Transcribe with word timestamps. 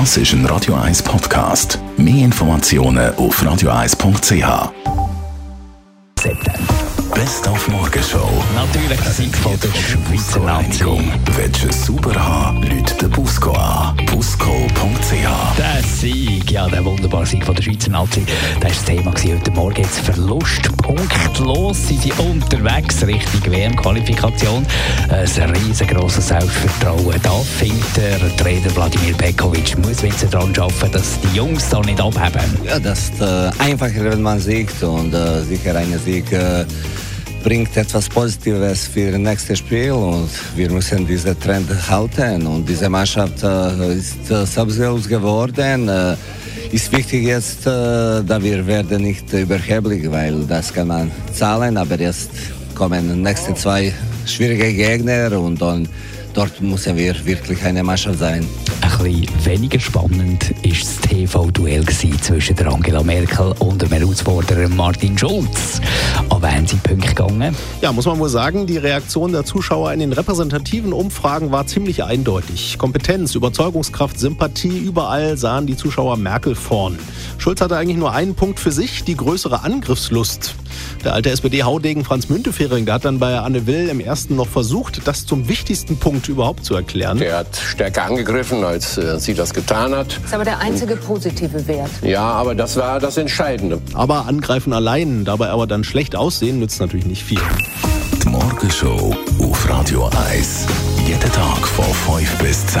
Das 0.00 0.16
ist 0.16 0.32
ein 0.32 0.44
Radio 0.46 0.74
1 0.74 1.04
Podcast. 1.04 1.78
Mehr 1.96 2.24
Informationen 2.24 3.14
auf 3.14 3.40
radio1.ch. 3.40 4.72
Best 7.14 7.46
auf 7.46 7.68
Morgenshow. 7.68 8.28
Natürlich 8.56 9.00
Sieg 9.02 9.36
von 9.36 9.52
der 9.60 9.68
Schweizer 9.68 10.40
Nation. 10.40 11.12
Willst 11.36 11.62
du 11.62 11.68
es 11.68 11.86
sauber 11.86 12.12
haben, 12.12 12.60
Leute 12.64 12.96
den 12.96 13.10
Busco 13.10 13.52
an. 13.52 13.63
Sieg 17.26 17.44
von 17.44 17.54
der 17.54 17.62
Schweizer 17.62 17.90
Nazi, 17.90 18.24
das 18.60 18.62
war 18.62 18.70
das 18.70 18.84
Thema 18.84 19.14
heute 19.14 19.50
Morgen. 19.52 19.82
Jetzt 19.82 20.00
Verlust, 20.00 20.76
punktlos, 20.78 21.88
sie 21.88 21.96
sind 21.96 22.18
unterwegs 22.18 23.06
Richtung 23.06 23.52
WM-Qualifikation. 23.52 24.66
Ein 25.08 25.50
riesengroßes 25.50 26.28
Selbstvertrauen. 26.28 27.20
Da 27.22 27.32
findet 27.58 27.96
der 27.96 28.36
Trainer 28.36 28.74
Wladimir 28.76 29.14
Bekovic, 29.16 29.76
muss 29.78 30.02
jetzt 30.02 30.32
daran 30.32 30.52
arbeiten, 30.58 30.92
dass 30.92 31.18
die 31.20 31.36
Jungs 31.36 31.68
da 31.68 31.80
nicht 31.80 32.00
abheben. 32.00 32.58
Ja, 32.64 32.78
das 32.78 33.10
ist 33.10 33.20
äh, 33.20 33.50
einfacher, 33.58 34.04
wenn 34.04 34.22
man 34.22 34.38
siegt 34.40 34.82
und 34.82 35.12
äh, 35.14 35.42
sicher 35.42 35.76
ein 35.76 35.98
Sieg 36.04 36.30
äh, 36.32 36.64
bringt 37.44 37.76
etwas 37.76 38.08
Positives 38.08 38.86
für 38.86 39.12
das 39.12 39.20
nächste 39.20 39.54
Spiel 39.54 39.92
und 39.92 40.30
wir 40.56 40.70
müssen 40.70 41.06
diesen 41.06 41.38
Trend 41.38 41.68
halten 41.90 42.46
und 42.46 42.66
diese 42.66 42.88
Mannschaft 42.88 43.42
äh, 43.42 43.96
ist 43.96 44.30
äh, 44.30 44.46
selbstbewusst 44.46 45.10
geworden. 45.10 45.88
Äh, 45.88 46.16
ist 46.74 46.90
wichtig 46.90 47.22
jetzt, 47.24 47.66
äh, 47.68 48.24
da 48.24 48.42
wir 48.42 48.66
werden 48.66 49.02
nicht 49.02 49.32
überheblich, 49.32 50.10
weil 50.10 50.44
das 50.48 50.72
kann 50.72 50.88
man 50.88 51.10
zahlen, 51.32 51.76
aber 51.76 52.00
jetzt 52.00 52.30
kommen 52.74 53.08
die 53.08 53.16
nächsten 53.16 53.54
zwei 53.54 53.92
schwierige 54.26 54.72
Gegner 54.72 55.38
und 55.38 55.62
dann 55.62 55.88
dort 56.32 56.60
müssen 56.60 56.96
wir 56.96 57.14
wirklich 57.24 57.62
eine 57.62 57.84
Mannschaft 57.84 58.18
sein. 58.18 58.44
Ein 58.80 59.04
bisschen 59.04 59.44
weniger 59.44 59.78
spannend 59.78 60.50
war 60.50 60.70
das 60.70 60.96
TV-Duell 61.08 61.86
zwischen 61.86 62.58
Angela 62.66 63.04
Merkel 63.04 63.54
und 63.60 63.80
dem 63.80 63.90
Herausforderer 63.90 64.68
Martin 64.68 65.16
Schulz. 65.16 65.73
Punkte 66.44 66.96
gegangen? 66.96 67.56
Ja, 67.80 67.90
muss 67.92 68.04
man 68.04 68.18
wohl 68.18 68.28
sagen, 68.28 68.66
die 68.66 68.76
Reaktion 68.76 69.32
der 69.32 69.46
Zuschauer 69.46 69.92
in 69.94 70.00
den 70.00 70.12
repräsentativen 70.12 70.92
Umfragen 70.92 71.52
war 71.52 71.66
ziemlich 71.66 72.04
eindeutig. 72.04 72.76
Kompetenz, 72.76 73.34
Überzeugungskraft, 73.34 74.18
Sympathie, 74.18 74.78
überall 74.78 75.38
sahen 75.38 75.66
die 75.66 75.74
Zuschauer 75.74 76.18
Merkel 76.18 76.54
vorn. 76.54 76.98
Schulz 77.38 77.62
hatte 77.62 77.78
eigentlich 77.78 77.96
nur 77.96 78.12
einen 78.12 78.34
Punkt 78.34 78.60
für 78.60 78.72
sich, 78.72 79.04
die 79.04 79.16
größere 79.16 79.62
Angriffslust. 79.64 80.54
Der 81.04 81.14
alte 81.14 81.30
SPD-Haudegen 81.30 82.04
Franz 82.04 82.28
Müntefering, 82.28 82.86
der 82.86 82.94
hat 82.94 83.04
dann 83.04 83.18
bei 83.18 83.38
Anne 83.38 83.66
Will 83.66 83.88
im 83.88 84.00
ersten 84.00 84.36
noch 84.36 84.48
versucht, 84.48 85.06
das 85.06 85.26
zum 85.26 85.48
wichtigsten 85.48 85.98
Punkt 85.98 86.28
überhaupt 86.28 86.64
zu 86.64 86.74
erklären. 86.74 87.18
Der 87.18 87.38
hat 87.38 87.56
stärker 87.56 88.04
angegriffen, 88.04 88.64
als 88.64 88.98
äh, 88.98 89.18
sie 89.18 89.34
das 89.34 89.54
getan 89.54 89.94
hat. 89.94 90.16
Das 90.16 90.24
ist 90.26 90.34
aber 90.34 90.44
der 90.44 90.58
einzige 90.60 90.96
positive 90.96 91.66
Wert. 91.66 91.90
Ja, 92.02 92.22
aber 92.22 92.54
das 92.54 92.76
war 92.76 93.00
das 93.00 93.16
Entscheidende. 93.16 93.80
Aber 93.92 94.26
angreifen 94.26 94.72
allein, 94.72 95.24
dabei 95.24 95.48
aber 95.48 95.66
dann 95.66 95.84
schlecht 95.84 96.16
aussehen, 96.16 96.58
nützt 96.58 96.80
natürlich 96.80 97.06
nicht 97.06 97.24
viel. 97.24 97.40
Die 98.22 98.28
Morgenshow 98.28 99.14
auf 99.40 99.68
Radio 99.68 100.10
1. 100.30 100.66
Jeden 101.06 101.32
Tag 101.32 101.66
von 101.66 101.84
5 101.84 102.38
bis 102.38 102.66
10. 102.66 102.80